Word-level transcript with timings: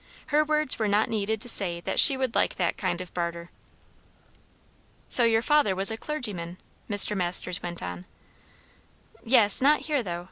Her 0.33 0.43
words 0.43 0.79
were 0.79 0.87
not 0.87 1.11
needed 1.11 1.39
to 1.41 1.47
say 1.47 1.79
that 1.81 1.99
she 1.99 2.17
would 2.17 2.33
like 2.33 2.55
that 2.55 2.75
kind 2.75 3.01
of 3.01 3.13
barter. 3.13 3.51
"So 5.09 5.25
your 5.25 5.43
father 5.43 5.75
was 5.75 5.91
a 5.91 5.95
clergyman?" 5.95 6.57
Mr. 6.89 7.15
Masters 7.15 7.61
went 7.61 7.83
on. 7.83 8.05
"Yes. 9.23 9.61
Not 9.61 9.81
here, 9.81 10.01
though. 10.01 10.19